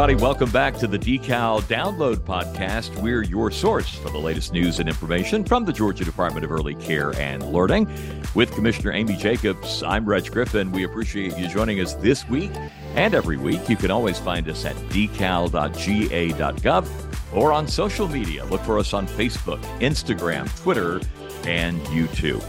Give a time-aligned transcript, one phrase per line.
[0.00, 0.22] everybody.
[0.22, 2.96] Welcome back to the Decal Download Podcast.
[3.02, 6.74] We're your source for the latest news and information from the Georgia Department of Early
[6.76, 7.86] Care and Learning.
[8.34, 10.72] With Commissioner Amy Jacobs, I'm Reg Griffin.
[10.72, 12.50] We appreciate you joining us this week
[12.94, 13.68] and every week.
[13.68, 15.36] You can always find us at decal.ga.gov
[17.36, 18.46] or on social media.
[18.46, 21.02] Look for us on Facebook, Instagram, Twitter,
[21.44, 22.42] and YouTube.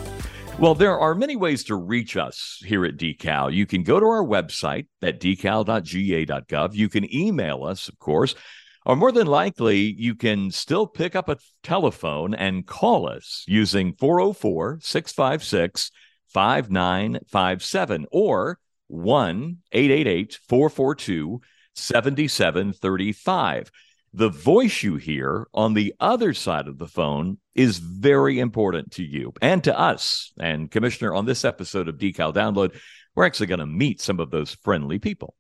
[0.60, 3.52] Well, there are many ways to reach us here at Decal.
[3.52, 6.76] You can go to our website at decal.ga.gov.
[6.76, 8.36] You can email us, of course,
[8.86, 13.94] or more than likely, you can still pick up a telephone and call us using
[13.94, 15.92] 404 656
[16.28, 21.42] 5957 or 1 888 442
[21.76, 23.72] 7735
[24.14, 29.04] the voice you hear on the other side of the phone is very important to
[29.04, 30.34] you and to us.
[30.40, 32.78] And, Commissioner, on this episode of Decal Download,
[33.16, 35.36] we're actually going to meet some of those friendly people.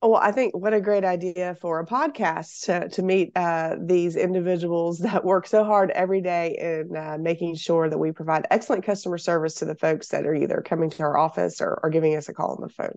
[0.00, 4.14] Well, I think what a great idea for a podcast to, to meet uh, these
[4.14, 8.84] individuals that work so hard every day in uh, making sure that we provide excellent
[8.84, 12.16] customer service to the folks that are either coming to our office or, or giving
[12.16, 12.96] us a call on the phone.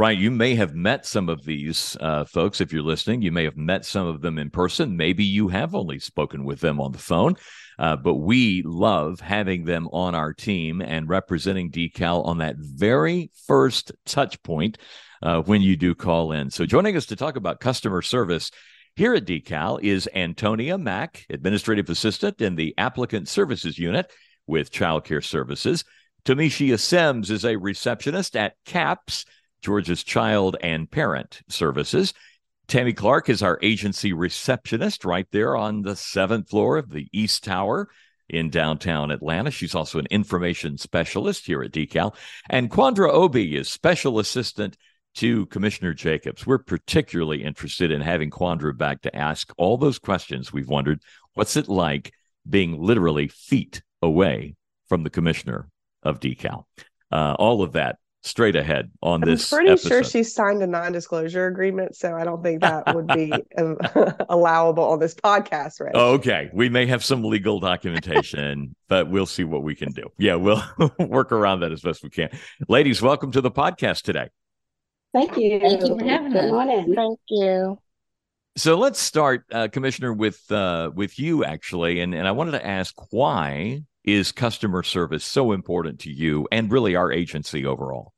[0.00, 0.16] Right.
[0.16, 3.20] You may have met some of these uh, folks if you're listening.
[3.20, 4.96] You may have met some of them in person.
[4.96, 7.36] Maybe you have only spoken with them on the phone.
[7.78, 13.30] Uh, but we love having them on our team and representing Decal on that very
[13.46, 14.78] first touch point
[15.22, 16.48] uh, when you do call in.
[16.48, 18.50] So, joining us to talk about customer service
[18.96, 24.10] here at Decal is Antonia Mack, Administrative Assistant in the Applicant Services Unit
[24.46, 25.84] with Child Care Services.
[26.24, 29.26] Tamisha Sims is a receptionist at CAPS
[29.62, 32.14] Georgia's Child and Parent Services.
[32.68, 37.42] Tammy Clark is our agency receptionist right there on the seventh floor of the East
[37.42, 37.88] Tower
[38.28, 39.50] in downtown Atlanta.
[39.50, 42.14] She's also an information specialist here at Decal.
[42.48, 44.76] And Quandra Obi is special assistant
[45.16, 46.46] to Commissioner Jacobs.
[46.46, 51.02] We're particularly interested in having Quandra back to ask all those questions we've wondered.
[51.34, 52.12] What's it like
[52.48, 54.54] being literally feet away
[54.88, 55.68] from the commissioner
[56.02, 56.64] of Decal?
[57.10, 59.52] Uh, all of that straight ahead on I'm this.
[59.52, 59.88] I'm pretty episode.
[59.88, 63.32] sure she signed a non-disclosure agreement, so I don't think that would be
[64.28, 65.80] allowable on this podcast.
[65.80, 65.94] Right?
[65.94, 70.08] Okay, we may have some legal documentation, but we'll see what we can do.
[70.18, 70.62] Yeah, we'll
[70.98, 72.30] work around that as best we can.
[72.68, 74.28] Ladies, welcome to the podcast today.
[75.12, 75.58] Thank you.
[75.58, 76.50] Thank you for having Good us.
[76.50, 76.94] morning.
[76.94, 77.78] Thank you.
[78.56, 82.66] So let's start, uh, Commissioner, with uh, with you actually, and and I wanted to
[82.66, 83.82] ask why
[84.14, 88.12] is customer service so important to you and really our agency overall?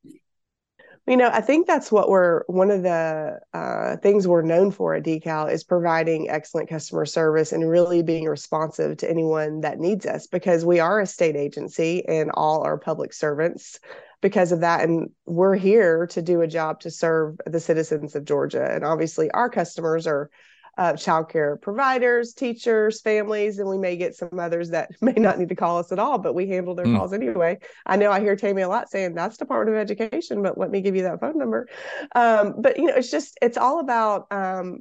[1.06, 4.94] You know, I think that's what we're one of the uh, things we're known for
[4.94, 10.06] at Decal is providing excellent customer service and really being responsive to anyone that needs
[10.06, 13.80] us because we are a state agency and all are public servants
[14.20, 14.88] because of that.
[14.88, 18.64] And we're here to do a job to serve the citizens of Georgia.
[18.72, 20.30] And obviously, our customers are
[20.78, 25.50] uh, childcare providers, teachers, families, and we may get some others that may not need
[25.50, 26.96] to call us at all, but we handle their mm.
[26.96, 27.58] calls anyway.
[27.84, 30.80] I know I hear Tammy a lot saying that's Department of Education, but let me
[30.80, 31.68] give you that phone number.
[32.14, 34.26] Um, but you know, it's just it's all about.
[34.30, 34.80] Um,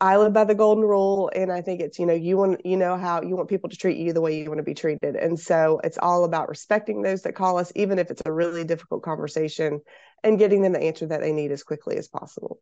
[0.00, 2.76] I live by the golden rule, and I think it's you know you want you
[2.76, 5.14] know how you want people to treat you the way you want to be treated,
[5.14, 8.64] and so it's all about respecting those that call us, even if it's a really
[8.64, 9.80] difficult conversation,
[10.24, 12.58] and getting them the answer that they need as quickly as possible.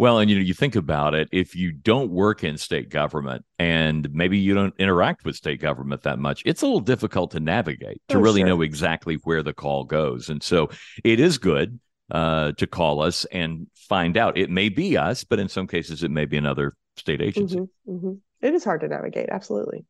[0.00, 3.44] Well, and you know, you think about it, if you don't work in state government
[3.58, 7.40] and maybe you don't interact with state government that much, it's a little difficult to
[7.40, 8.48] navigate to oh, really sure.
[8.48, 10.30] know exactly where the call goes.
[10.30, 10.70] And so
[11.04, 11.78] it is good
[12.10, 14.38] uh, to call us and find out.
[14.38, 17.56] It may be us, but in some cases, it may be another state agency.
[17.56, 18.12] Mm-hmm, mm-hmm.
[18.40, 19.28] It is hard to navigate.
[19.28, 19.84] Absolutely.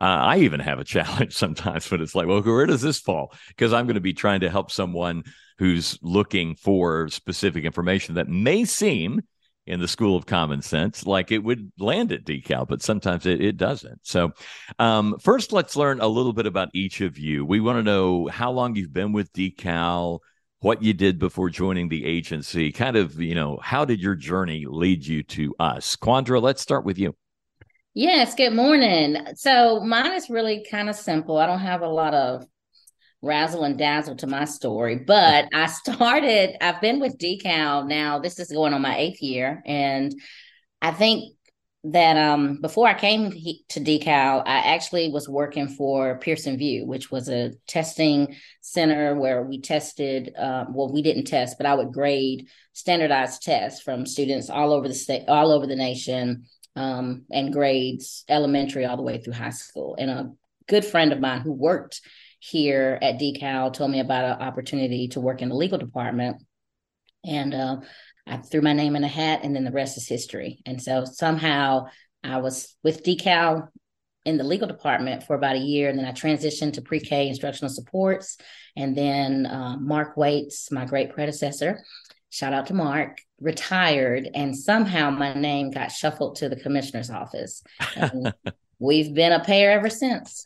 [0.00, 3.32] Uh, I even have a challenge sometimes, but it's like, well, where does this fall?
[3.46, 5.22] Because I'm going to be trying to help someone
[5.58, 9.20] who's looking for specific information that may seem
[9.66, 13.40] in the school of common sense like it would land at decal but sometimes it,
[13.40, 13.98] it doesn't.
[14.02, 14.32] So
[14.78, 17.44] um, first let's learn a little bit about each of you.
[17.44, 20.20] We want to know how long you've been with decal
[20.60, 24.64] what you did before joining the agency kind of you know how did your journey
[24.68, 25.96] lead you to us?
[25.96, 27.16] Quandra let's start with you.
[27.94, 29.16] Yes good morning.
[29.34, 31.38] So mine is really kind of simple.
[31.38, 32.46] I don't have a lot of
[33.26, 34.96] razzle and dazzle to my story.
[34.96, 38.18] But I started, I've been with Decal now.
[38.18, 39.62] This is going on my eighth year.
[39.66, 40.14] And
[40.80, 41.34] I think
[41.92, 47.10] that um, before I came to Decal, I actually was working for Pearson VUE, which
[47.10, 50.34] was a testing center where we tested.
[50.36, 54.88] Uh, well, we didn't test, but I would grade standardized tests from students all over
[54.88, 59.50] the state, all over the nation, um, and grades elementary all the way through high
[59.50, 59.96] school.
[59.98, 60.32] And a
[60.68, 62.00] good friend of mine who worked
[62.38, 66.42] here at Decal told me about an opportunity to work in the legal department.
[67.24, 67.76] And uh,
[68.26, 70.60] I threw my name in a hat, and then the rest is history.
[70.66, 71.86] And so somehow
[72.22, 73.68] I was with Decal
[74.24, 77.72] in the legal department for about a year, and then I transitioned to pre-K instructional
[77.72, 78.36] supports.
[78.76, 81.84] And then uh, Mark Waits, my great predecessor,
[82.30, 87.62] shout out to Mark, retired, and somehow my name got shuffled to the commissioner's office.
[88.78, 90.44] we've been a pair ever since.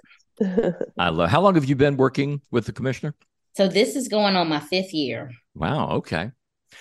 [0.99, 1.31] I love.
[1.31, 3.15] How long have you been working with the commissioner?
[3.57, 5.33] So this is going on my fifth year.
[5.55, 5.91] Wow.
[5.97, 6.31] Okay.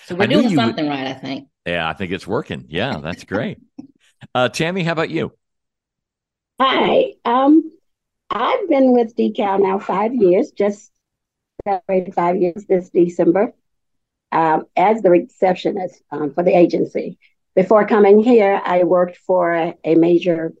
[0.06, 1.48] So we're doing something right, I think.
[1.66, 2.66] Yeah, I think it's working.
[2.68, 3.58] Yeah, that's great.
[4.34, 5.32] uh, Tammy, how about you?
[6.60, 7.14] Hi.
[7.24, 7.72] Um,
[8.30, 10.90] I've been with Decal now five years, just
[11.66, 13.52] celebrated five years this December
[14.32, 17.18] um, as the receptionist um, for the agency.
[17.54, 20.52] Before coming here, I worked for a, a major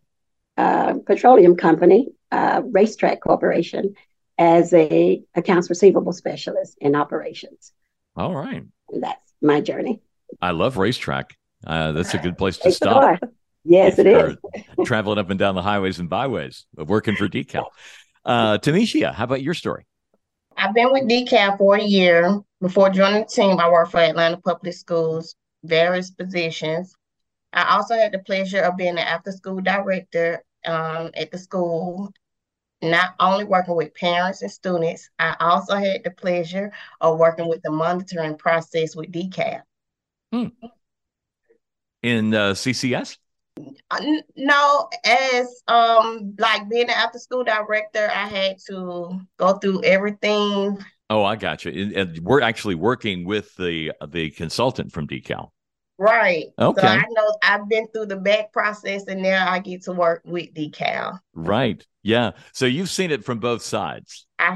[0.56, 3.94] uh, petroleum company, uh, RaceTrac Corporation,
[4.38, 7.72] as a accounts receivable specialist in operations.
[8.16, 8.62] All right.
[8.88, 10.00] And that's my journey.
[10.40, 11.32] I love RaceTrac.
[11.66, 13.20] Uh, that's a good place to stop.
[13.64, 14.36] Yes, it is.
[14.86, 17.66] traveling up and down the highways and byways of working for Decal.
[18.24, 19.86] Uh, Tamisha, how about your story?
[20.56, 22.40] I've been with Decal for a year.
[22.60, 25.34] Before joining the team, I worked for Atlanta Public Schools,
[25.64, 26.94] various positions.
[27.52, 32.12] I also had the pleasure of being an after school director um, at the school,
[32.82, 37.62] not only working with parents and students, I also had the pleasure of working with
[37.62, 39.62] the monitoring process with Decal.
[40.32, 40.46] Hmm.
[42.02, 43.18] In uh, CCS?
[43.90, 44.00] Uh,
[44.36, 50.78] no, as um like being an after school director, I had to go through everything.
[51.10, 51.92] Oh, I got you.
[51.94, 55.50] And we're actually working with the the consultant from Decal.
[55.98, 56.46] Right.
[56.58, 56.80] Okay.
[56.80, 60.22] So I know I've been through the back process and now I get to work
[60.24, 61.18] with Decal.
[61.34, 61.86] Right.
[62.02, 62.32] Yeah.
[62.52, 64.26] So you've seen it from both sides.
[64.38, 64.54] I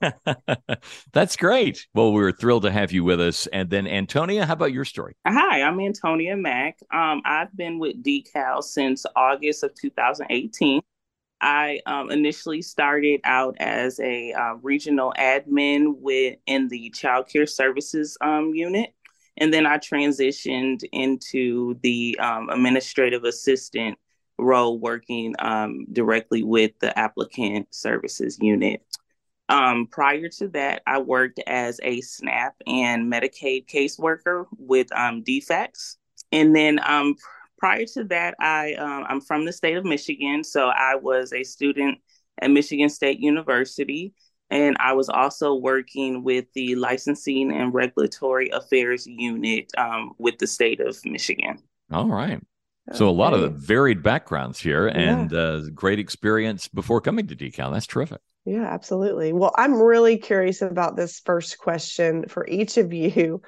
[0.00, 0.18] have.
[1.12, 1.86] That's great.
[1.94, 3.46] Well, we're thrilled to have you with us.
[3.48, 5.14] And then Antonia, how about your story?
[5.26, 6.78] Hi, I'm Antonia Mack.
[6.92, 10.80] Um, I've been with Decal since August of 2018.
[11.42, 17.46] I um, initially started out as a uh, regional admin with in the child care
[17.46, 18.94] services um, unit
[19.38, 23.98] and then I transitioned into the um, administrative assistant
[24.38, 28.82] role, working um, directly with the applicant services unit.
[29.48, 35.96] Um, prior to that, I worked as a SNAP and Medicaid caseworker with um, DFACS.
[36.32, 37.14] And then um,
[37.58, 41.44] prior to that, I um, I'm from the state of Michigan, so I was a
[41.44, 41.98] student
[42.42, 44.14] at Michigan State University
[44.50, 50.46] and I was also working with the licensing and regulatory affairs unit um, with the
[50.46, 51.58] state of Michigan.
[51.90, 52.40] All right.
[52.92, 55.38] So a lot of varied backgrounds here and yeah.
[55.38, 57.72] uh, great experience before coming to Decal.
[57.72, 58.20] That's terrific.
[58.44, 59.32] Yeah, absolutely.
[59.32, 63.42] Well, I'm really curious about this first question for each of you.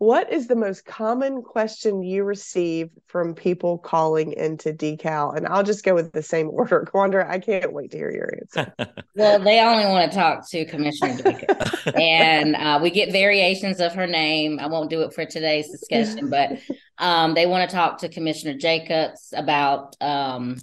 [0.00, 5.36] What is the most common question you receive from people calling into decal?
[5.36, 6.88] And I'll just go with the same order.
[6.90, 8.74] Quandra, I can't wait to hear your answer.
[9.14, 11.86] well, they only want to talk to Commissioner Jacobs.
[11.94, 14.58] and uh, we get variations of her name.
[14.58, 16.52] I won't do it for today's discussion, but
[16.96, 20.56] um, they want to talk to Commissioner Jacobs about um,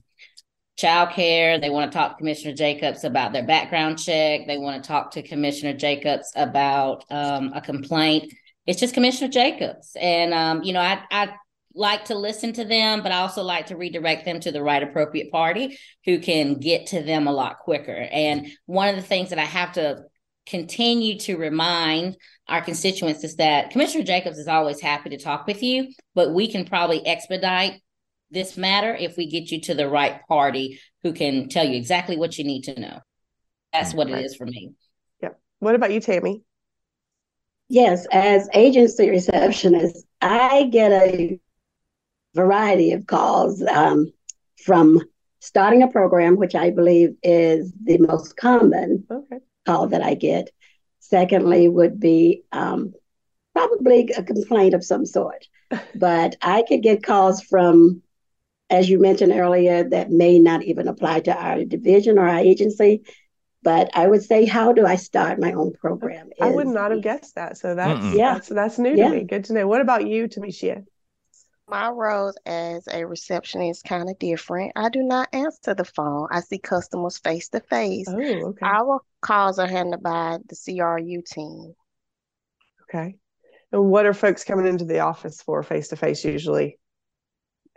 [0.78, 1.60] child care.
[1.60, 4.48] They want to talk to Commissioner Jacobs about their background check.
[4.48, 8.34] They want to talk to Commissioner Jacobs about um, a complaint
[8.68, 9.96] it's just Commissioner Jacobs.
[10.00, 11.34] And um, you know, I I
[11.74, 14.84] like to listen to them, but I also like to redirect them to the right
[14.84, 18.08] appropriate party who can get to them a lot quicker.
[18.12, 20.04] And one of the things that I have to
[20.48, 25.62] continue to remind our constituents is that Commissioner Jacobs is always happy to talk with
[25.62, 27.82] you, but we can probably expedite
[28.32, 32.18] this matter if we get you to the right party who can tell you exactly
[32.18, 33.00] what you need to know.
[33.72, 34.72] That's what it is for me.
[35.22, 35.40] Yep.
[35.60, 36.42] What about you, Tammy?
[37.70, 41.40] Yes, as agency receptionist, I get a
[42.34, 44.14] variety of calls um,
[44.64, 45.02] from
[45.40, 49.40] starting a program, which I believe is the most common okay.
[49.66, 50.50] call that I get.
[51.00, 52.94] Secondly, would be um,
[53.54, 55.48] probably a complaint of some sort.
[55.96, 58.02] but I could get calls from,
[58.70, 63.04] as you mentioned earlier, that may not even apply to our division or our agency,
[63.68, 66.30] but I would say, how do I start my own program?
[66.40, 67.58] I would not have guessed that.
[67.58, 68.18] So that's Mm-mm.
[68.18, 69.10] yeah, that's, that's new yeah.
[69.10, 69.24] to me.
[69.26, 69.68] Good to know.
[69.68, 70.86] What about you, Tamisha?
[71.68, 74.72] My role as a receptionist is kind of different.
[74.78, 76.30] I do not answer the phone.
[76.32, 78.08] I see customers face to face.
[78.08, 78.66] Oh, okay.
[78.66, 81.74] Our calls are handled by the CRU team.
[82.84, 83.18] Okay.
[83.74, 86.80] And what are folks coming into the office for face to face usually?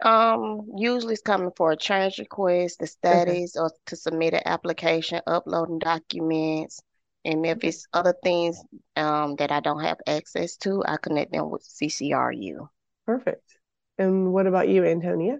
[0.02, 3.62] Um, usually it's coming for a change request, the studies, okay.
[3.62, 6.80] or to submit an application, uploading documents,
[7.25, 8.62] And if it's other things
[8.97, 12.69] um, that I don't have access to, I connect them with CCRU.
[13.07, 13.42] Perfect.
[13.99, 15.38] And what about you, Antonia?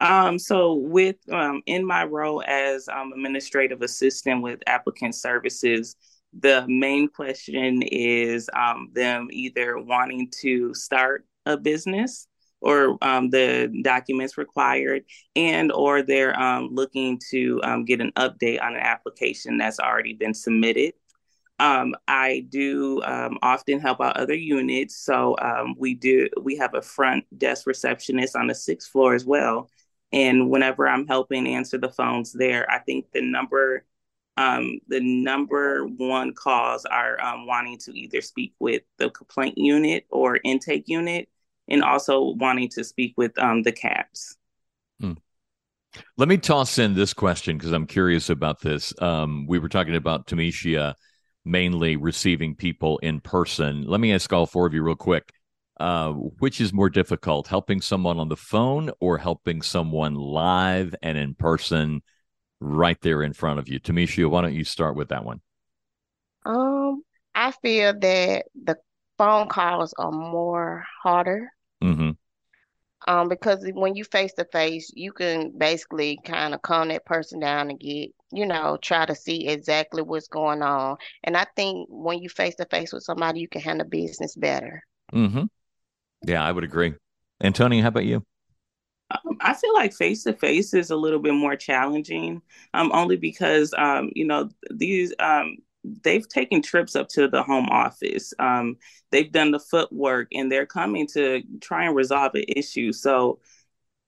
[0.00, 5.94] Um, so with um, in my role as um, administrative assistant with applicant services,
[6.38, 12.26] the main question is um, them either wanting to start a business
[12.64, 15.04] or um, the documents required
[15.36, 20.14] and or they're um, looking to um, get an update on an application that's already
[20.14, 20.94] been submitted.
[21.60, 24.96] Um, i do um, often help out other units.
[24.96, 29.24] So um, we do we have a front desk receptionist on the sixth floor as
[29.24, 29.70] well.
[30.12, 33.84] And whenever i'm helping answer the phones there i think the number
[34.36, 40.84] the number one calls are wanting to either speak with the complaint unit or intake
[40.86, 41.28] unit
[41.68, 44.36] and also wanting to speak with um, the CAPS.
[45.00, 45.12] Hmm.
[46.16, 48.92] Let me toss in this question because I'm curious about this.
[49.00, 50.94] Um, we were talking about Tamisha
[51.44, 53.84] mainly receiving people in person.
[53.86, 55.32] Let me ask all four of you real quick.
[55.80, 61.18] Uh, which is more difficult, helping someone on the phone or helping someone live and
[61.18, 62.00] in person
[62.60, 63.80] right there in front of you?
[63.80, 65.40] Tamisha, why don't you start with that one?
[66.46, 67.02] Um,
[67.34, 68.76] I feel that the
[69.18, 71.50] phone calls are more harder.
[71.82, 72.10] Mm-hmm.
[73.06, 77.38] Um, because when you face to face, you can basically kind of calm that person
[77.38, 80.96] down and get, you know, try to see exactly what's going on.
[81.22, 84.82] And I think when you face to face with somebody, you can handle business better.
[85.12, 85.44] Mm-hmm.
[86.26, 86.94] Yeah, I would agree.
[87.42, 88.24] Antonio, how about you?
[89.10, 92.40] Um, I feel like face to face is a little bit more challenging,
[92.72, 95.58] um, only because um, you know these um,
[96.02, 98.32] they've taken trips up to the home office.
[98.38, 98.76] Um,
[99.10, 102.92] they've done the footwork and they're coming to try and resolve an issue.
[102.92, 103.40] So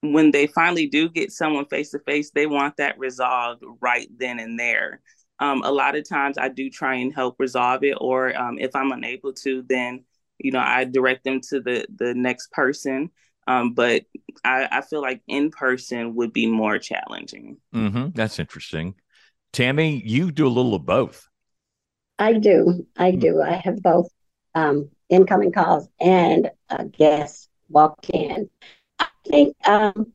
[0.01, 4.39] when they finally do get someone face to face, they want that resolved right then
[4.39, 5.01] and there.
[5.39, 8.75] Um, a lot of times I do try and help resolve it, or um, if
[8.75, 10.03] I'm unable to, then
[10.39, 13.11] you know I direct them to the the next person.
[13.45, 14.03] Um, but
[14.43, 17.55] I, I, feel like in person would be more challenging.
[17.73, 18.09] Mm-hmm.
[18.13, 18.95] That's interesting.
[19.53, 21.29] Tammy, you do a little of both.
[22.19, 22.85] I do.
[22.97, 23.19] I hmm.
[23.19, 23.41] do.
[23.41, 24.09] I have both
[24.55, 28.49] um, incoming calls and a guest walk in.
[28.99, 30.13] I think um,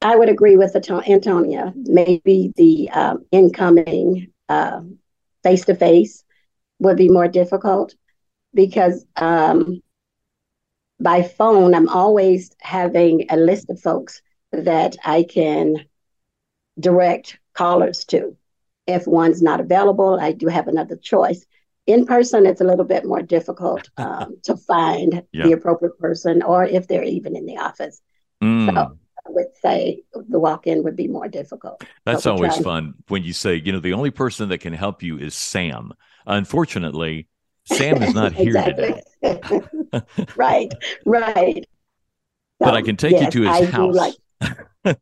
[0.00, 1.72] I would agree with Antonia.
[1.76, 4.30] Maybe the um, incoming
[5.42, 6.24] face to face
[6.78, 7.94] would be more difficult
[8.54, 9.82] because um,
[11.00, 15.84] by phone, I'm always having a list of folks that I can
[16.78, 18.36] direct callers to.
[18.86, 21.44] If one's not available, I do have another choice.
[21.86, 26.64] In person, it's a little bit more difficult um, to find the appropriate person, or
[26.64, 28.00] if they're even in the office.
[28.42, 28.74] Mm.
[28.74, 31.82] So I would say the walk-in would be more difficult.
[32.04, 35.18] That's always fun when you say, you know, the only person that can help you
[35.18, 35.92] is Sam.
[36.26, 37.28] Unfortunately,
[37.64, 39.02] Sam is not here today.
[40.36, 40.72] right,
[41.06, 41.64] right.
[42.58, 44.16] but I can take yes, you to his I house.
[44.84, 44.98] Like...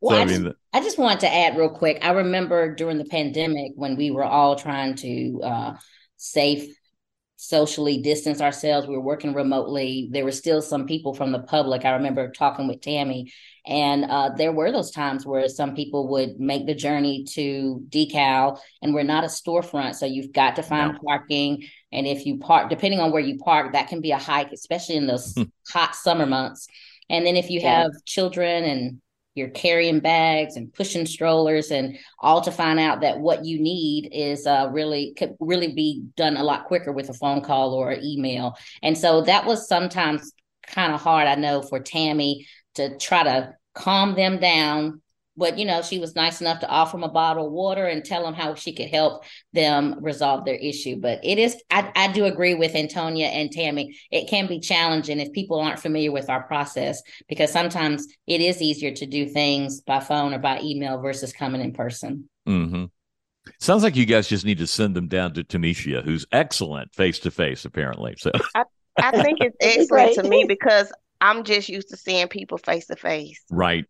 [0.00, 1.98] Well, so, I, just, I just wanted to add real quick.
[2.02, 5.74] I remember during the pandemic when we were all trying to uh,
[6.16, 6.72] safe
[7.40, 8.88] socially distance ourselves.
[8.88, 10.08] We were working remotely.
[10.10, 11.84] There were still some people from the public.
[11.84, 13.32] I remember talking with Tammy,
[13.64, 18.58] and uh, there were those times where some people would make the journey to decal,
[18.82, 20.98] and we're not a storefront, so you've got to find no.
[21.06, 21.64] parking.
[21.92, 24.96] And if you park, depending on where you park, that can be a hike, especially
[24.96, 25.34] in those
[25.72, 26.66] hot summer months.
[27.08, 27.82] And then if you yeah.
[27.82, 29.00] have children and
[29.38, 34.10] you're carrying bags and pushing strollers and all to find out that what you need
[34.12, 37.96] is uh, really could really be done a lot quicker with a phone call or
[38.02, 38.56] email.
[38.82, 40.32] And so that was sometimes
[40.74, 45.00] kind of hard i know for tammy to try to calm them down
[45.38, 48.04] but you know she was nice enough to offer them a bottle of water and
[48.04, 50.96] tell them how she could help them resolve their issue.
[51.00, 53.96] But it is i, I do agree with antonia and tammy.
[54.10, 58.60] It can be challenging if people aren't familiar with our process because sometimes it is
[58.60, 62.28] easier to do things by phone or by email versus coming in person.
[62.46, 62.86] Mm-hmm.
[63.60, 67.18] sounds like you guys just need to send them down to tamisha who's excellent face
[67.20, 68.32] to face apparently so.
[68.54, 68.64] I,
[68.96, 70.90] I think it's excellent to me because
[71.20, 73.84] i'm just used to seeing people face to face right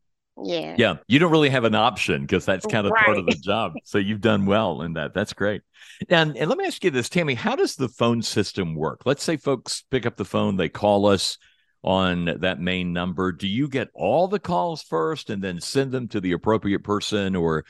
[0.45, 0.75] yeah.
[0.79, 0.97] Yeah.
[1.07, 3.05] You don't really have an option because that's kind of right.
[3.05, 3.73] part of the job.
[3.85, 5.15] So you've done well in that.
[5.15, 5.63] That's great.
[6.09, 9.03] And, and let me ask you this, Tammy, how does the phone system work?
[9.07, 11.39] Let's say folks pick up the phone, they call us
[11.83, 13.33] on that main number.
[13.33, 17.35] Do you get all the calls first and then send them to the appropriate person
[17.35, 17.65] or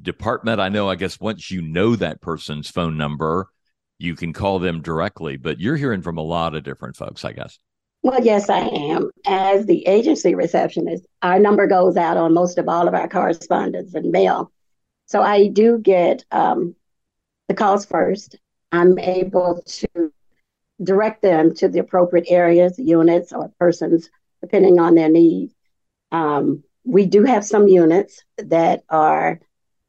[0.00, 0.60] department?
[0.60, 3.48] I know, I guess once you know that person's phone number,
[3.98, 7.32] you can call them directly, but you're hearing from a lot of different folks, I
[7.32, 7.58] guess.
[8.04, 9.10] Well, yes, I am.
[9.24, 13.94] As the agency receptionist, our number goes out on most of all of our correspondence
[13.94, 14.52] and mail.
[15.06, 16.76] So I do get um,
[17.48, 18.36] the calls first.
[18.72, 20.12] I'm able to
[20.82, 24.10] direct them to the appropriate areas, units, or persons,
[24.42, 25.52] depending on their need.
[26.12, 29.40] Um, we do have some units that are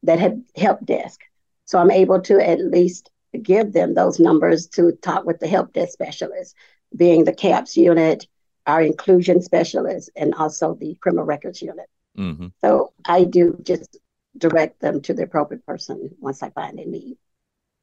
[0.04, 1.20] that have help desk,
[1.66, 3.10] so I'm able to at least
[3.42, 6.54] give them those numbers to talk with the help desk specialist,
[6.96, 8.26] being the CAPS unit,
[8.66, 11.86] our inclusion specialist, and also the criminal records unit.
[12.18, 12.48] Mm-hmm.
[12.62, 13.98] So I do just
[14.36, 17.16] direct them to the appropriate person once I find a need.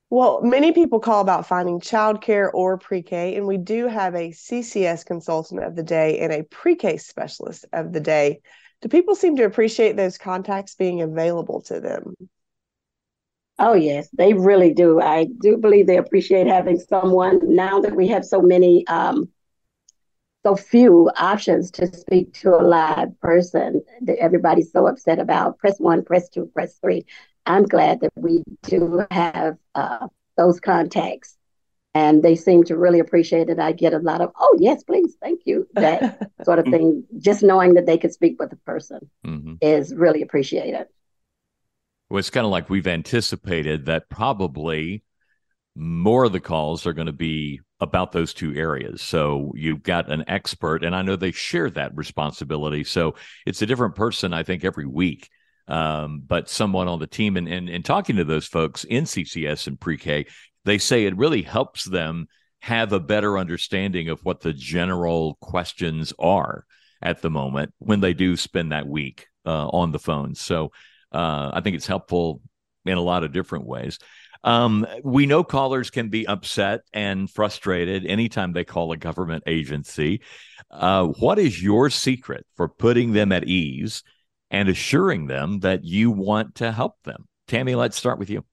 [0.10, 4.29] Well, many people call about finding childcare or pre K, and we do have a
[4.29, 8.41] CCS consultant of the day and a pre K specialist of the day.
[8.82, 12.13] Do people seem to appreciate those contacts being available to them?
[13.60, 15.00] Oh, yes, they really do.
[15.00, 19.29] I do believe they appreciate having someone now that we have so many, um,
[20.43, 25.60] so few options to speak to a live person that everybody's so upset about.
[25.60, 27.05] Press one, press two, press three.
[27.45, 31.38] I'm glad that we do have uh, those contacts.
[31.95, 33.60] And they seem to really appreciate it.
[33.60, 37.03] I get a lot of, oh, yes, please, thank you, that sort of thing.
[37.19, 39.53] Just knowing that they could speak with a person mm-hmm.
[39.62, 40.88] is really appreciated.
[42.13, 45.03] Well, it's kind of like we've anticipated that probably
[45.75, 49.01] more of the calls are going to be about those two areas.
[49.01, 52.84] So you've got an expert, and I know they share that responsibility.
[52.84, 53.15] So
[53.48, 55.27] it's a different person, I think, every week
[55.67, 59.65] um, but someone on the team and, and and talking to those folks in CCS
[59.65, 60.27] and pre-K,
[60.65, 62.27] they say it really helps them
[62.60, 66.65] have a better understanding of what the general questions are
[67.01, 70.36] at the moment when they do spend that week uh, on the phone.
[70.36, 70.72] So
[71.13, 72.41] uh, I think it's helpful
[72.86, 74.00] in a lot of different ways.
[74.43, 80.22] Um, we know callers can be upset and frustrated anytime they call a government agency.
[80.70, 84.03] Uh, what is your secret for putting them at ease
[84.53, 87.27] and assuring them that you want to help them.
[87.48, 88.46] Tammy, let's start with you.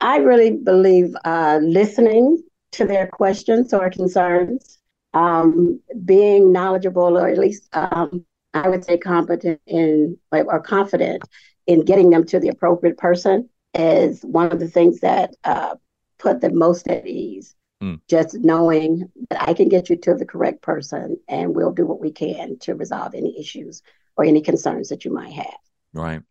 [0.00, 2.42] I really believe uh, listening
[2.72, 4.78] to their questions or concerns,
[5.12, 8.24] um, being knowledgeable, or at least um,
[8.54, 11.24] I would say competent in or confident
[11.68, 15.76] in getting them to the appropriate person is one of the things that uh,
[16.18, 17.54] put them most at ease.
[17.82, 18.00] Mm.
[18.08, 22.00] Just knowing that I can get you to the correct person and we'll do what
[22.00, 23.82] we can to resolve any issues
[24.16, 25.58] or any concerns that you might have.
[25.92, 26.22] Right.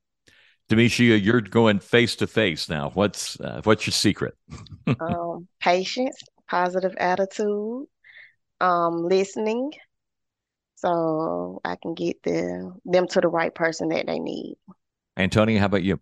[0.67, 2.89] Demetria, you're going face to face now.
[2.89, 4.35] What's uh, what's your secret?
[4.99, 7.85] um, patience, positive attitude,
[8.59, 9.71] um, listening,
[10.75, 14.57] so I can get the them to the right person that they need.
[15.17, 15.99] Antonia, how about you?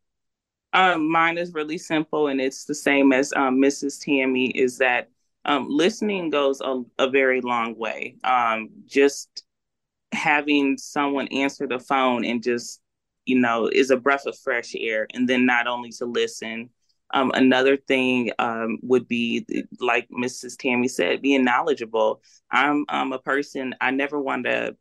[0.73, 4.03] Um, mine is really simple, and it's the same as um, Mrs.
[4.03, 4.47] Tammy.
[4.47, 5.09] Is that
[5.45, 8.17] um, listening goes a, a very long way.
[8.23, 9.45] Um, just
[10.11, 12.81] having someone answer the phone and just
[13.25, 16.69] you know is a breath of fresh air and then not only to listen
[17.13, 19.45] um, another thing um, would be
[19.79, 24.75] like mrs tammy said being knowledgeable i'm, I'm a person i never want to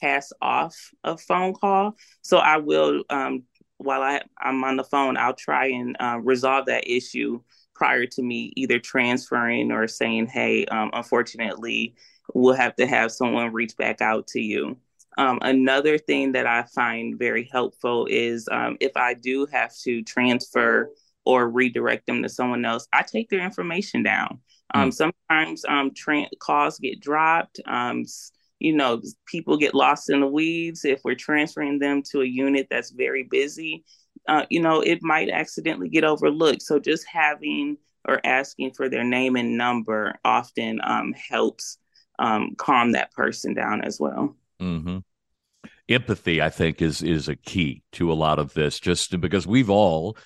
[0.00, 3.42] pass off a phone call so i will um,
[3.78, 7.40] while I, i'm on the phone i'll try and uh, resolve that issue
[7.74, 11.94] prior to me either transferring or saying hey um, unfortunately
[12.34, 14.76] we'll have to have someone reach back out to you.
[15.16, 20.02] Um, another thing that I find very helpful is um, if I do have to
[20.02, 20.90] transfer
[21.24, 24.38] or redirect them to someone else, I take their information down.
[24.74, 24.94] Um, mm.
[24.94, 27.60] Sometimes um, tra- calls get dropped.
[28.58, 30.84] You know, people get lost in the weeds.
[30.84, 33.84] If we're transferring them to a unit that's very busy,
[34.26, 36.62] uh, you know, it might accidentally get overlooked.
[36.62, 41.78] So just having or asking for their name and number often um, helps
[42.18, 44.36] um, calm that person down as well.
[44.60, 44.98] Mm-hmm.
[45.88, 48.78] Empathy, I think, is is a key to a lot of this.
[48.78, 50.16] Just because we've all,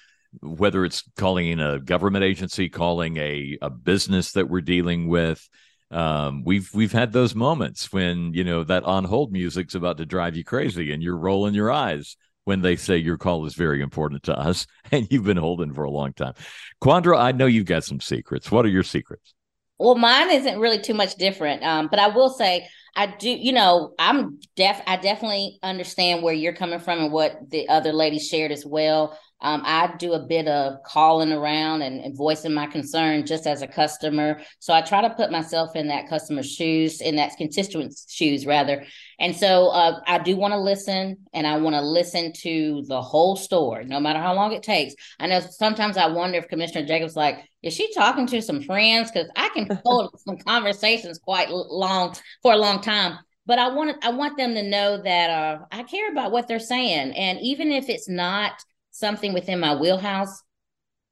[0.40, 5.48] whether it's calling a government agency, calling a a business that we're dealing with,
[5.92, 10.06] um, we've we've had those moments when you know that on hold music's about to
[10.06, 13.80] drive you crazy, and you're rolling your eyes when they say your call is very
[13.80, 16.34] important to us, and you've been holding for a long time.
[16.80, 18.50] Quandra, I know you've got some secrets.
[18.50, 19.34] What are your secrets?
[19.78, 21.64] Well, mine isn't really too much different.
[21.64, 26.34] Um, but I will say I do, you know, I'm def I definitely understand where
[26.34, 29.18] you're coming from and what the other lady shared as well.
[29.42, 33.60] Um, I do a bit of calling around and, and, voicing my concern just as
[33.60, 34.40] a customer.
[34.60, 38.84] So I try to put myself in that customer's shoes, in that constituent's shoes, rather.
[39.18, 43.02] And so uh, I do want to listen and I want to listen to the
[43.02, 44.94] whole story, no matter how long it takes.
[45.18, 49.10] I know sometimes I wonder if Commissioner Jacobs, like, is she talking to some friends?
[49.10, 54.04] Because I can hold some conversations quite long for a long time but I want
[54.04, 57.72] I want them to know that uh, I care about what they're saying, and even
[57.72, 58.52] if it's not
[58.92, 60.42] something within my wheelhouse,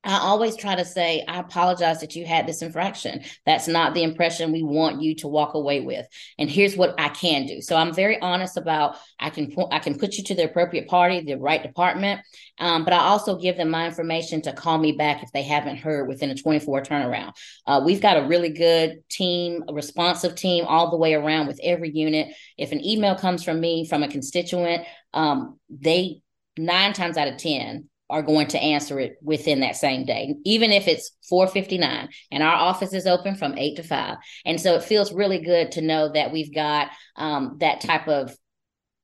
[0.03, 3.23] I always try to say, I apologize that you had this infraction.
[3.45, 6.07] That's not the impression we want you to walk away with.
[6.39, 7.61] And here's what I can do.
[7.61, 11.21] So I'm very honest about I can I can put you to the appropriate party,
[11.21, 12.23] the right department.
[12.59, 15.77] Um, but I also give them my information to call me back if they haven't
[15.77, 17.33] heard within a 24 turnaround.
[17.67, 21.61] Uh, we've got a really good team, a responsive team all the way around with
[21.63, 22.35] every unit.
[22.57, 26.23] If an email comes from me from a constituent, um, they
[26.57, 30.73] nine times out of 10 are going to answer it within that same day, even
[30.73, 34.17] if it's 459 and our office is open from eight to five.
[34.45, 38.37] And so it feels really good to know that we've got um, that type of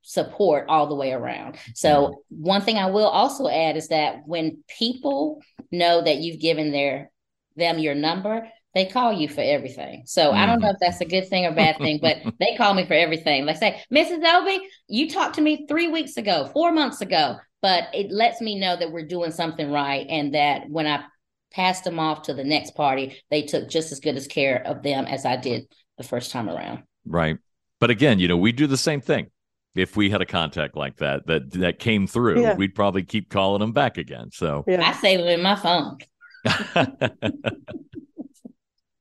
[0.02, 1.56] support all the way around.
[1.74, 2.42] So mm-hmm.
[2.42, 7.10] one thing I will also add is that when people know that you've given their
[7.56, 10.04] them your number, they call you for everything.
[10.06, 10.34] So mm.
[10.34, 12.86] I don't know if that's a good thing or bad thing, but they call me
[12.86, 13.44] for everything.
[13.44, 14.22] Like say, Mrs.
[14.24, 18.54] Obi, you talked to me three weeks ago, four months ago but it lets me
[18.58, 21.04] know that we're doing something right and that when I
[21.52, 24.84] passed them off to the next party, they took just as good as care of
[24.84, 25.66] them as I did
[25.98, 26.84] the first time around.
[27.04, 27.38] Right.
[27.80, 29.30] But again, you know, we do the same thing.
[29.74, 32.54] If we had a contact like that that that came through, yeah.
[32.54, 34.30] we'd probably keep calling them back again.
[34.32, 34.88] So yeah.
[34.88, 35.98] I save them in my phone.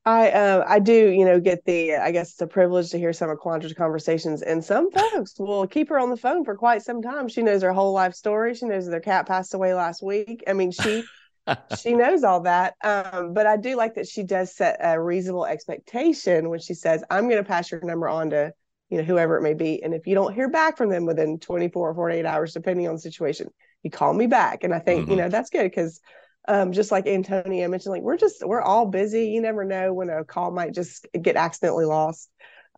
[0.06, 3.32] I uh, I do, you know, get the I guess the privilege to hear some
[3.32, 7.02] of Quandra's conversations, and some folks will keep her on the phone for quite some
[7.02, 7.28] time.
[7.28, 8.54] She knows her whole life story.
[8.54, 10.44] She knows their cat passed away last week.
[10.48, 11.04] I mean, she
[11.80, 12.76] she knows all that.
[12.84, 17.04] Um, but I do like that she does set a reasonable expectation when she says,
[17.10, 18.54] "I'm going to pass your number on to
[18.90, 21.40] you know whoever it may be, and if you don't hear back from them within
[21.40, 23.48] 24 or 48 hours, depending on the situation,
[23.82, 25.12] you call me back." And I think mm-hmm.
[25.12, 26.00] you know that's good because
[26.48, 29.28] um, just like Antonia mentioned, like we're just we're all busy.
[29.28, 32.30] You never know when a call might just get accidentally lost,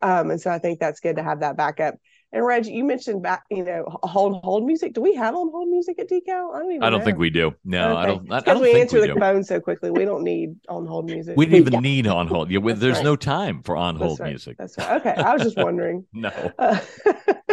[0.02, 1.96] um, and so I think that's good to have that backup.
[2.34, 4.94] And Reg, you mentioned back, you know, hold hold music.
[4.94, 6.54] Do we have on hold music at Decal?
[6.54, 6.84] I don't even.
[6.84, 7.06] I don't know.
[7.06, 7.56] think we do.
[7.64, 7.98] No, okay.
[7.98, 8.24] I don't.
[8.24, 9.20] Because don't we answer we the do.
[9.20, 11.38] phone so quickly, we don't need on hold music.
[11.38, 11.80] We didn't even yeah.
[11.80, 12.52] need on hold.
[12.52, 13.04] Yeah, there's right.
[13.04, 14.30] no time for on hold right.
[14.30, 14.58] music.
[14.58, 15.00] That's right.
[15.00, 16.06] Okay, I was just wondering.
[16.12, 16.52] no.
[16.60, 16.80] Uh,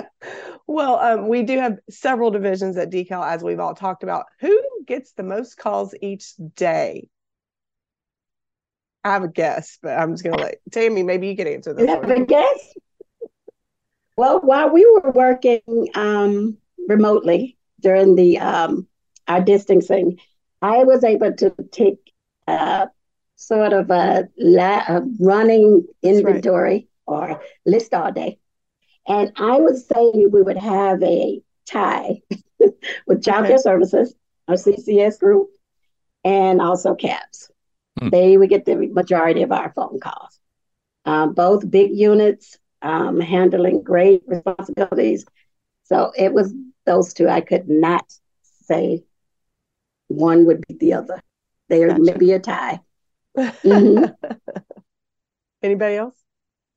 [0.66, 4.26] well, um, we do have several divisions at Decal, as we've all talked about.
[4.40, 7.08] Who gets the most calls each day?
[9.02, 11.02] I have a guess, but I'm just going to let Tammy.
[11.02, 11.86] Maybe you can answer this.
[11.86, 12.74] You have a guess?
[14.16, 16.56] Well, while we were working um,
[16.88, 18.86] remotely during the um,
[19.28, 20.18] our distancing,
[20.62, 21.98] I was able to take
[22.46, 22.86] uh,
[23.36, 27.32] sort of a, la- a running inventory right.
[27.32, 28.38] or list all day
[29.06, 32.22] and I would say we would have a tie
[33.06, 34.14] with Child Care Services,
[34.48, 35.48] our CCS group,
[36.24, 37.50] and also CAPS.
[38.00, 38.08] Hmm.
[38.08, 40.38] They would get the majority of our phone calls.
[41.04, 45.26] Um, both big units um, handling great responsibilities.
[45.84, 46.54] So it was
[46.86, 47.28] those two.
[47.28, 48.04] I could not
[48.62, 49.04] say
[50.08, 51.22] one would be the other.
[51.68, 52.02] There gotcha.
[52.02, 52.80] may be a tie.
[53.36, 54.04] Mm-hmm.
[55.62, 56.23] Anybody else?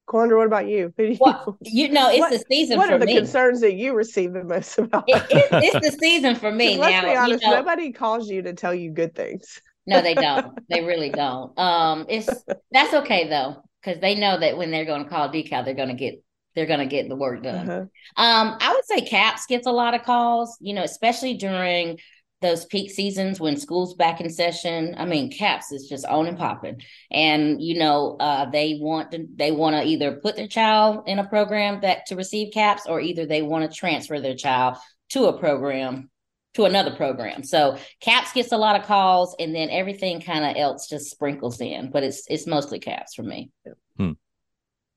[0.07, 0.93] Quandra, what about you?
[0.97, 2.77] you, well, you know, it's what, the season.
[2.77, 3.15] What are the me.
[3.15, 5.03] concerns that you receive the most about?
[5.07, 6.77] It, it, it's the season for me.
[6.79, 7.43] Let's now, be honest.
[7.43, 9.61] You know, nobody calls you to tell you good things.
[9.85, 10.57] no, they don't.
[10.69, 11.57] they really don't.
[11.59, 12.29] Um, it's
[12.71, 15.89] that's okay though, because they know that when they're going to call decal, they're going
[15.89, 16.23] to get
[16.55, 17.69] they're going to get the work done.
[17.69, 18.23] Uh-huh.
[18.23, 20.57] Um, I would say CAPS gets a lot of calls.
[20.61, 21.99] You know, especially during
[22.41, 24.95] those peak seasons when school's back in session.
[24.97, 26.81] I mean caps is just on and popping.
[27.11, 31.19] And you know uh, they want to they want to either put their child in
[31.19, 34.77] a program that to receive caps or either they want to transfer their child
[35.09, 36.09] to a program
[36.53, 37.43] to another program.
[37.43, 41.61] So caps gets a lot of calls and then everything kind of else just sprinkles
[41.61, 43.51] in but it's it's mostly caps for me.
[43.97, 44.11] Hmm.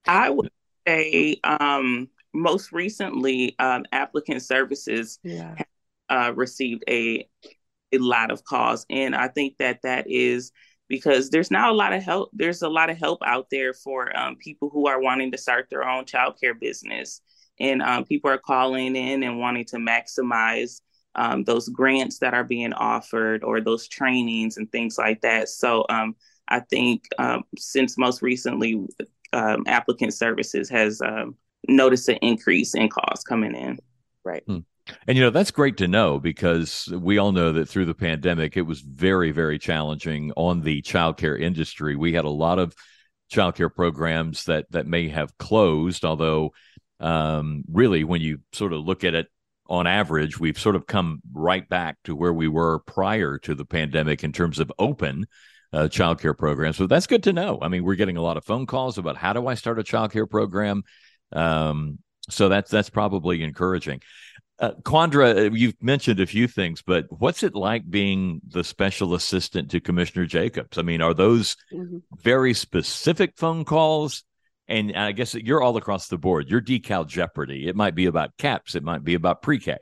[0.07, 0.51] i would
[0.87, 5.55] say um most recently um applicant services yeah
[6.11, 7.27] uh, received a
[7.93, 10.53] a lot of calls, and I think that that is
[10.89, 12.31] because there's now a lot of help.
[12.33, 15.69] There's a lot of help out there for um, people who are wanting to start
[15.71, 17.21] their own childcare business,
[17.59, 20.81] and um, people are calling in and wanting to maximize
[21.15, 25.49] um, those grants that are being offered or those trainings and things like that.
[25.49, 26.15] So um,
[26.49, 28.81] I think um, since most recently,
[29.33, 31.01] um, applicant services has
[31.69, 33.79] noticed an increase in calls coming in.
[34.25, 34.43] Right.
[34.47, 34.61] Hmm.
[35.07, 38.57] And you know, that's great to know because we all know that through the pandemic,
[38.57, 41.97] it was very, very challenging on the childcare industry.
[41.97, 42.75] We had a lot of
[43.33, 46.53] childcare programs that that may have closed, although
[47.01, 49.29] um, really, when you sort of look at it
[49.69, 53.65] on average, we've sort of come right back to where we were prior to the
[53.65, 55.27] pandemic in terms of open
[55.73, 56.77] uh, childcare programs.
[56.77, 57.59] So that's good to know.
[57.63, 59.83] I mean, we're getting a lot of phone calls about how do I start a
[59.83, 60.83] childcare program.
[61.33, 64.03] Um, so that's that's probably encouraging.
[64.61, 69.15] Uh, Quandra, uh, you've mentioned a few things, but what's it like being the special
[69.15, 70.77] assistant to Commissioner Jacobs?
[70.77, 71.99] I mean, are those mm-hmm.
[72.19, 74.23] very specific phone calls?
[74.69, 76.49] And I guess you're all across the board.
[76.49, 77.67] You're decal Jeopardy.
[77.69, 78.75] It might be about caps.
[78.75, 79.79] It might be about pre-K.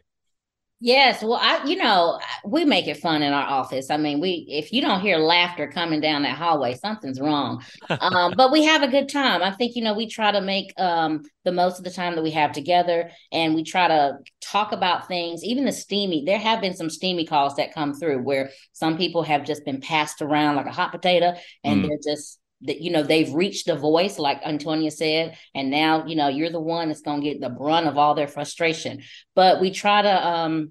[0.80, 3.90] Yes, well, I you know we make it fun in our office.
[3.90, 7.64] I mean, we if you don't hear laughter coming down that hallway, something's wrong.
[7.90, 9.42] um, but we have a good time.
[9.42, 12.22] I think you know we try to make um, the most of the time that
[12.22, 15.42] we have together, and we try to talk about things.
[15.42, 19.24] Even the steamy, there have been some steamy calls that come through where some people
[19.24, 21.88] have just been passed around like a hot potato, and mm.
[21.88, 26.16] they're just that you know they've reached the voice like antonia said and now you
[26.16, 29.00] know you're the one that's going to get the brunt of all their frustration
[29.34, 30.70] but we try to um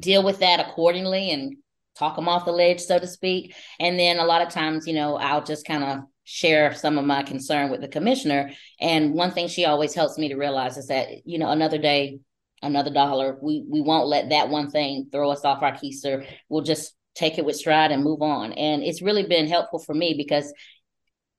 [0.00, 1.56] deal with that accordingly and
[1.96, 3.54] talk them off the ledge, so to speak.
[3.80, 7.04] And then a lot of times, you know, I'll just kind of share some of
[7.04, 8.50] my concern with the commissioner.
[8.80, 12.18] And one thing she always helps me to realize is that, you know, another day,
[12.62, 13.38] another dollar.
[13.40, 16.26] We we won't let that one thing throw us off our keister.
[16.48, 18.52] We'll just take it with stride and move on.
[18.52, 20.52] And it's really been helpful for me because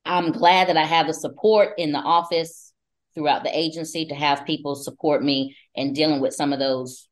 [0.07, 2.73] I'm glad that I have the support in the office
[3.13, 7.07] throughout the agency to have people support me in dealing with some of those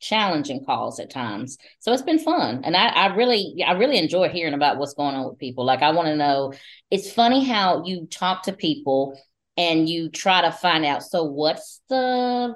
[0.00, 1.58] challenging calls at times.
[1.80, 2.62] So it's been fun.
[2.64, 5.64] And I, I really, I really enjoy hearing about what's going on with people.
[5.64, 6.54] Like I want to know,
[6.90, 9.20] it's funny how you talk to people
[9.56, 12.54] and you try to find out, so what's the,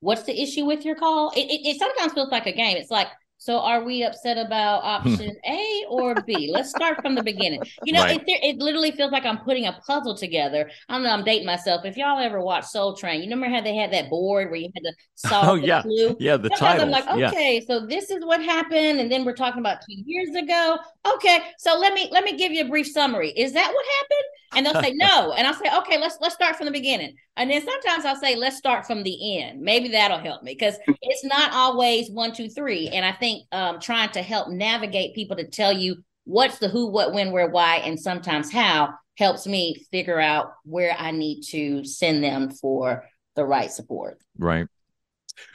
[0.00, 1.32] what's the issue with your call?
[1.34, 2.76] It, it, it sometimes feels like a game.
[2.76, 3.08] It's like,
[3.44, 5.12] so are we upset about hmm.
[5.12, 6.48] option A or B?
[6.50, 7.60] Let's start from the beginning.
[7.82, 8.18] You know, right.
[8.26, 10.70] it, it literally feels like I'm putting a puzzle together.
[10.88, 11.84] I don't know, I'm dating myself.
[11.84, 14.70] If y'all ever watched Soul Train, you remember how they had that board where you
[14.74, 14.92] had to
[15.28, 15.82] solve oh, yeah.
[15.82, 16.16] clue?
[16.18, 16.86] Yeah, the title.
[16.86, 17.66] I'm like, okay, yeah.
[17.66, 18.98] so this is what happened.
[18.98, 20.78] And then we're talking about two years ago.
[21.16, 23.28] Okay, so let me let me give you a brief summary.
[23.32, 24.24] Is that what happened?
[24.56, 25.34] And they'll say no.
[25.34, 27.14] And I'll say, okay, let's let's start from the beginning.
[27.36, 29.60] And then sometimes I'll say, let's start from the end.
[29.60, 32.88] Maybe that'll help me because it's not always one, two, three.
[32.88, 36.86] And I think um, trying to help navigate people to tell you what's the who,
[36.86, 41.84] what, when, where, why, and sometimes how helps me figure out where I need to
[41.84, 43.04] send them for
[43.36, 44.18] the right support.
[44.38, 44.66] Right.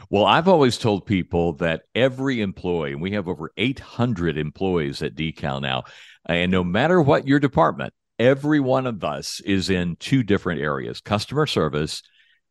[0.10, 5.16] Well, I've always told people that every employee, and we have over 800 employees at
[5.16, 5.86] Decal now,
[6.26, 11.02] and no matter what your department, every one of us is in two different areas
[11.02, 12.04] customer service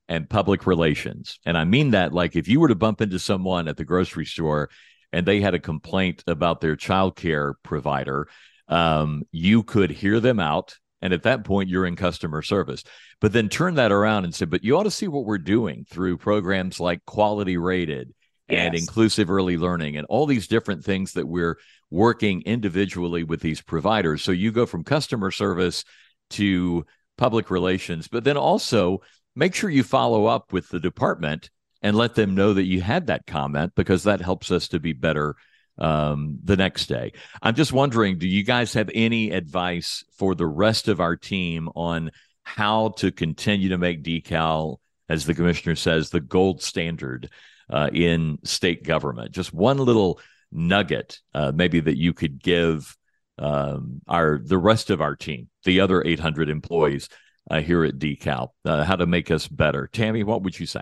[0.09, 1.39] and public relations.
[1.45, 4.25] And I mean that like if you were to bump into someone at the grocery
[4.25, 4.71] store
[5.13, 8.29] and they had a complaint about their child care provider,
[8.69, 10.77] um, you could hear them out.
[11.01, 12.83] And at that point, you're in customer service.
[13.21, 15.87] But then turn that around and say, but you ought to see what we're doing
[15.89, 18.13] through programs like Quality Rated
[18.49, 21.59] and inclusive early learning and all these different things that we're
[21.91, 24.23] working individually with these providers.
[24.23, 25.85] So you go from customer service
[26.31, 26.85] to
[27.17, 29.01] public relations, but then also
[29.35, 31.51] make sure you follow up with the department
[31.83, 34.93] and let them know that you had that comment because that helps us to be
[34.93, 35.37] better
[35.79, 37.13] um, the next day.
[37.41, 41.69] I'm just wondering, do you guys have any advice for the rest of our team
[41.75, 42.11] on
[42.43, 47.31] how to continue to make decal, as the commissioner says, the gold standard
[47.71, 49.31] uh, in state government?
[49.31, 50.21] Just one little
[50.53, 52.97] nugget, uh, maybe that you could give
[53.39, 57.09] um, our the rest of our team, the other 800 employees
[57.51, 59.89] uh, here at Decal, uh, how to make us better.
[59.93, 60.81] Tammy, what would you say?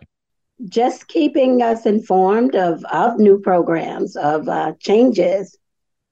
[0.69, 5.59] Just keeping us informed of of new programs, of uh, changes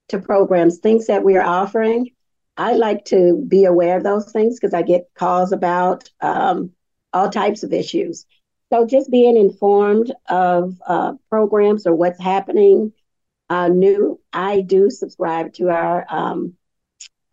[0.08, 2.10] to programs, things that we are offering.
[2.56, 6.70] I like to be aware of those things because I get calls about um,
[7.12, 8.26] all types of issues.
[8.72, 12.92] So just being informed of uh, programs or what's happening
[13.54, 14.20] uh, new.
[14.32, 16.54] I do subscribe to our um,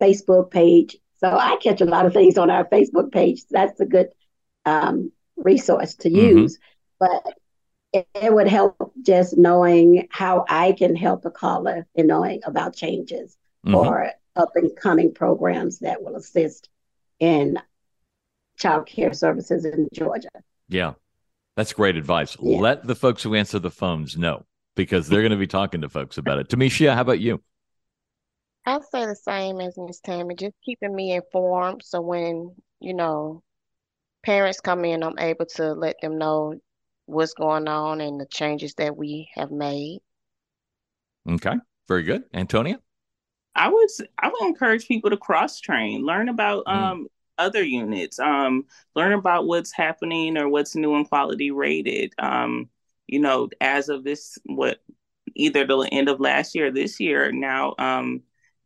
[0.00, 0.96] Facebook page.
[1.18, 3.42] So I catch a lot of things on our Facebook page.
[3.50, 4.08] That's a good
[4.64, 6.38] um, resource to mm-hmm.
[6.38, 6.58] use.
[7.00, 7.24] But
[7.92, 12.76] it, it, would help just knowing how I can help a caller in knowing about
[12.76, 13.74] changes mm-hmm.
[13.74, 16.68] or up and coming programs that will assist
[17.18, 17.58] in
[18.56, 20.28] child care services in Georgia.
[20.68, 20.94] Yeah,
[21.56, 22.36] that's great advice.
[22.40, 22.58] Yeah.
[22.58, 25.88] Let the folks who answer the phones know because they're going to be talking to
[25.88, 26.48] folks about it.
[26.48, 27.42] Tamisha, how about you?
[28.64, 31.82] I'd say the same as Miss Tammy, just keeping me informed.
[31.84, 33.42] So when, you know,
[34.24, 36.54] parents come in, I'm able to let them know
[37.06, 40.00] what's going on and the changes that we have made.
[41.28, 41.54] Okay,
[41.88, 42.24] very good.
[42.32, 42.80] Antonia?
[43.54, 46.72] I would I would encourage people to cross train, learn about mm.
[46.72, 47.08] um
[47.38, 52.14] other units, um, learn about what's happening or what's new and quality rated.
[52.18, 52.68] Um,
[53.12, 54.78] you know, as of this, what
[55.36, 58.22] either the end of last year or this year, now um,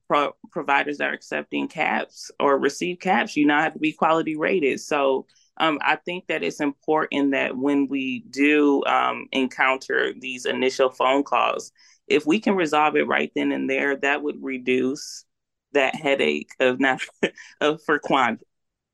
[0.06, 3.36] pro- providers are accepting caps or receive caps.
[3.36, 4.80] You now have to be quality rated.
[4.80, 10.90] So um, I think that it's important that when we do um, encounter these initial
[10.90, 11.72] phone calls,
[12.06, 15.24] if we can resolve it right then and there, that would reduce
[15.72, 17.00] that headache of not
[17.60, 18.40] of for quant.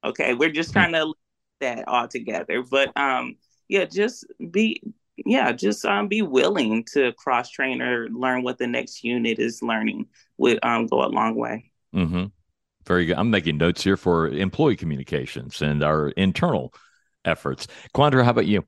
[0.02, 1.12] Okay, we're just trying to
[1.60, 3.36] that all together, but um,
[3.68, 4.82] yeah, just be
[5.16, 9.62] yeah, just um, be willing to cross train or learn what the next unit is
[9.62, 10.06] learning
[10.38, 11.70] would um, go a long way.
[11.94, 12.26] Mm-hmm.
[12.86, 13.16] Very good.
[13.16, 16.74] I'm making notes here for employee communications and our internal
[17.24, 17.68] efforts.
[17.94, 18.64] Quandra, how about you?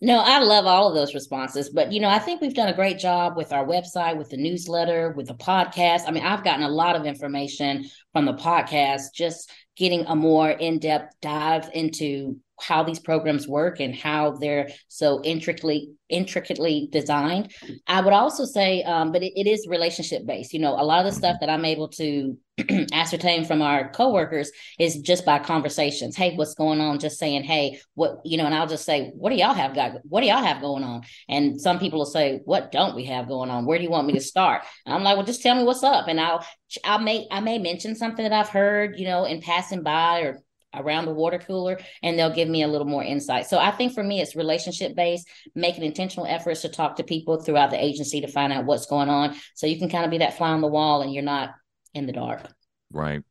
[0.00, 2.74] No, I love all of those responses, but you know, I think we've done a
[2.74, 6.02] great job with our website, with the newsletter, with the podcast.
[6.06, 10.50] I mean, I've gotten a lot of information from the podcast, just getting a more
[10.50, 17.52] in-depth dive into how these programs work and how they're so intricately intricately designed.
[17.86, 20.52] I would also say um, but it, it is relationship based.
[20.52, 22.36] You know a lot of the stuff that i'm able to
[22.92, 26.16] ascertain from our coworkers is just by conversations.
[26.16, 26.98] Hey what's going on?
[26.98, 29.92] Just saying hey what you know and i'll just say what do y'all have got
[30.04, 31.02] what do y'all have going on?
[31.28, 33.66] And some people will say what don't we have going on?
[33.66, 34.62] Where do you want me to start?
[34.86, 36.08] And i'm like well just tell me what's up.
[36.08, 36.44] And i'll
[36.84, 40.42] i may i may mention something that i've heard you know in passing by or
[40.74, 43.46] around the water cooler and they'll give me a little more insight.
[43.46, 47.40] So I think for me, it's relationship based, making intentional efforts to talk to people
[47.40, 49.36] throughout the agency to find out what's going on.
[49.54, 51.50] So you can kind of be that fly on the wall and you're not
[51.94, 52.42] in the dark.
[52.90, 53.22] Right.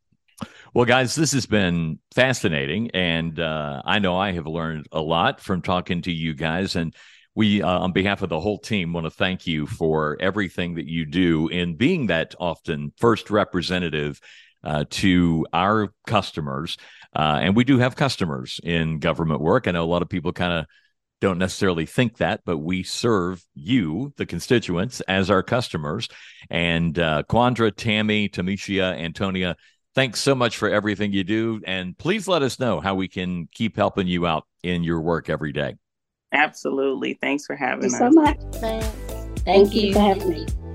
[0.74, 2.92] Well, guys, this has been fascinating.
[2.92, 6.76] And uh, I know I have learned a lot from talking to you guys.
[6.76, 6.94] And
[7.34, 10.88] we, uh, on behalf of the whole team, want to thank you for everything that
[10.88, 14.20] you do in being that often first representative
[14.64, 16.78] uh, to our customers.
[17.18, 19.68] Uh, and we do have customers in government work.
[19.68, 20.66] I know a lot of people kind of
[21.20, 26.08] don't necessarily think that, but we serve you, the constituents, as our customers.
[26.52, 29.56] And uh, Quandra, Tammy, Tamisha, Antonia,
[29.96, 31.60] thanks so much for everything you do.
[31.66, 35.28] And please let us know how we can keep helping you out in your work
[35.28, 35.74] every day.
[36.32, 37.18] Absolutely.
[37.20, 38.00] Thanks for having Thank us.
[38.00, 38.38] so much.
[38.62, 38.86] Thanks.
[38.86, 40.67] Thank, Thank you for having me.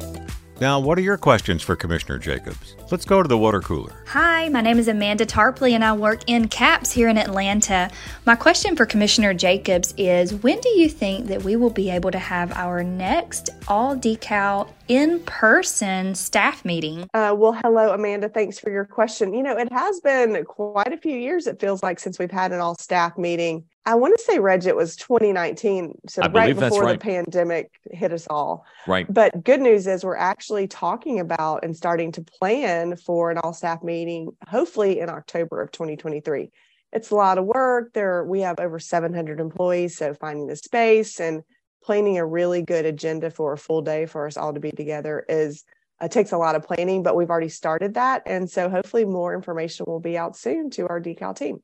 [0.62, 2.76] Now, what are your questions for Commissioner Jacobs?
[2.92, 4.04] Let's go to the water cooler.
[4.06, 7.90] Hi, my name is Amanda Tarpley and I work in CAPS here in Atlanta.
[8.26, 12.12] My question for Commissioner Jacobs is when do you think that we will be able
[12.12, 17.08] to have our next all decal in person staff meeting?
[17.12, 18.28] Uh, well, hello, Amanda.
[18.28, 19.34] Thanks for your question.
[19.34, 22.52] You know, it has been quite a few years, it feels like, since we've had
[22.52, 23.64] an all staff meeting.
[23.84, 25.98] I want to say, Reg, it was 2019.
[26.08, 26.98] So, right before right.
[26.98, 28.64] the pandemic hit us all.
[28.86, 29.12] Right.
[29.12, 33.52] But good news is we're actually talking about and starting to plan for an all
[33.52, 36.50] staff meeting, hopefully in October of 2023.
[36.92, 37.92] It's a lot of work.
[37.92, 39.96] There, we have over 700 employees.
[39.96, 41.42] So, finding the space and
[41.82, 45.24] planning a really good agenda for a full day for us all to be together
[45.28, 45.64] is
[46.00, 48.22] uh, takes a lot of planning, but we've already started that.
[48.26, 51.62] And so hopefully more information will be out soon to our decal team.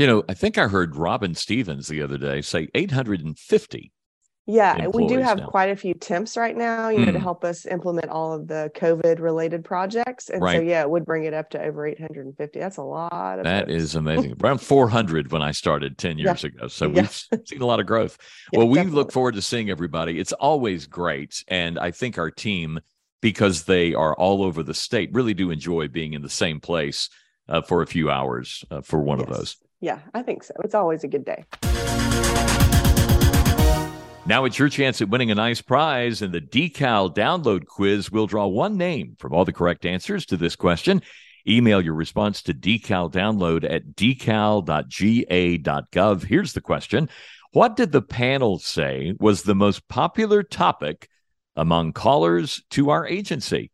[0.00, 3.92] You know, I think I heard Robin Stevens the other day say 850
[4.46, 5.46] yeah, we do have now.
[5.46, 7.18] quite a few temps right now, you know, to hmm.
[7.18, 10.28] help us implement all of the COVID related projects.
[10.28, 10.56] And right.
[10.56, 12.58] so, yeah, it would bring it up to over 850.
[12.58, 13.38] That's a lot.
[13.38, 14.36] Of that is amazing.
[14.42, 16.48] Around 400 when I started 10 years yeah.
[16.48, 16.68] ago.
[16.68, 17.02] So yeah.
[17.02, 18.18] we've seen a lot of growth.
[18.52, 18.96] Yeah, well, we definitely.
[18.96, 20.18] look forward to seeing everybody.
[20.18, 21.44] It's always great.
[21.46, 22.80] And I think our team,
[23.20, 27.08] because they are all over the state, really do enjoy being in the same place
[27.48, 29.28] uh, for a few hours uh, for one yes.
[29.28, 29.56] of those.
[29.80, 30.54] Yeah, I think so.
[30.62, 31.44] It's always a good day.
[34.26, 38.12] Now it's your chance at winning a nice prize in the Decal download quiz.
[38.12, 41.02] We'll draw one name from all the correct answers to this question.
[41.48, 44.64] Email your response to decal download at decal.ga.gov.
[46.24, 47.08] Here's the question
[47.52, 51.08] What did the panel say was the most popular topic
[51.56, 53.70] among callers to our agency?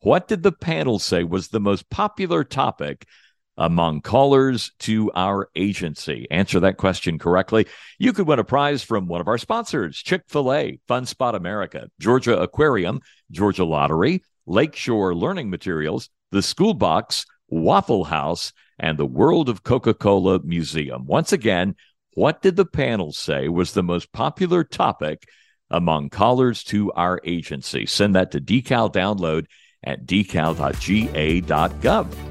[0.00, 3.06] What did the panel say was the most popular topic
[3.56, 6.26] among callers to our agency?
[6.30, 7.66] Answer that question correctly.
[7.98, 11.34] You could win a prize from one of our sponsors Chick fil A, Fun Spot
[11.34, 19.06] America, Georgia Aquarium, Georgia Lottery, Lakeshore Learning Materials, the School Box, Waffle House, and the
[19.06, 21.06] World of Coca Cola Museum.
[21.06, 21.76] Once again,
[22.14, 25.28] what did the panel say was the most popular topic
[25.70, 27.86] among callers to our agency?
[27.86, 29.46] Send that to decal download
[29.84, 30.46] at decal.ga.gov.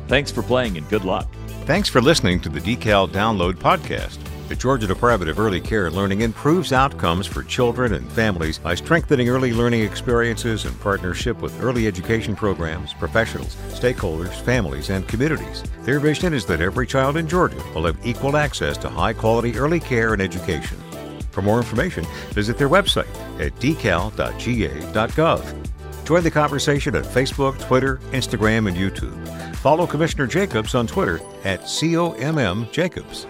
[0.07, 1.27] Thanks for playing and good luck.
[1.65, 4.19] Thanks for listening to the Decal Download Podcast.
[4.49, 8.75] The Georgia Department of Early Care and Learning improves outcomes for children and families by
[8.75, 15.63] strengthening early learning experiences in partnership with early education programs, professionals, stakeholders, families, and communities.
[15.83, 19.57] Their vision is that every child in Georgia will have equal access to high quality
[19.57, 20.77] early care and education.
[21.31, 23.07] For more information, visit their website
[23.39, 24.13] at decal.ga.gov.
[26.05, 29.55] Join the conversation at Facebook, Twitter, Instagram, and YouTube.
[29.57, 33.25] Follow Commissioner Jacobs on Twitter at COMM Jacobs.